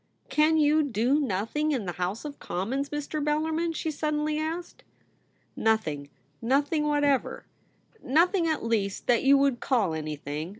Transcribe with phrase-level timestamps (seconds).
[0.41, 3.23] 'Can you do nothing in the House of Com mons, Mr.
[3.23, 4.83] Bellarmin?' she suddenly asked.'
[5.55, 6.09] Nothing;
[6.41, 7.45] nothing whatever.
[8.03, 10.49] Nothing, at least, that you would call anything.